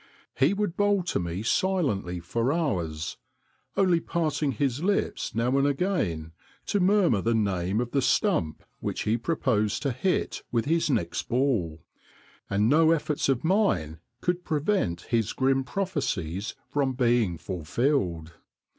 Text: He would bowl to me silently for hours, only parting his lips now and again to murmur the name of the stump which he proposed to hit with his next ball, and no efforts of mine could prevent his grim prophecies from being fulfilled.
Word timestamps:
He 0.33 0.55
would 0.55 0.75
bowl 0.75 1.03
to 1.03 1.19
me 1.19 1.43
silently 1.43 2.19
for 2.19 2.51
hours, 2.51 3.17
only 3.77 3.99
parting 3.99 4.53
his 4.53 4.81
lips 4.83 5.35
now 5.35 5.55
and 5.59 5.67
again 5.67 6.31
to 6.65 6.79
murmur 6.79 7.21
the 7.21 7.35
name 7.35 7.79
of 7.79 7.91
the 7.91 8.01
stump 8.01 8.63
which 8.79 9.03
he 9.03 9.15
proposed 9.15 9.83
to 9.83 9.91
hit 9.91 10.41
with 10.51 10.65
his 10.65 10.89
next 10.89 11.29
ball, 11.29 11.83
and 12.49 12.67
no 12.67 12.89
efforts 12.89 13.29
of 13.29 13.43
mine 13.43 13.99
could 14.21 14.43
prevent 14.43 15.01
his 15.01 15.33
grim 15.33 15.63
prophecies 15.63 16.55
from 16.67 16.93
being 16.95 17.37
fulfilled. 17.37 18.33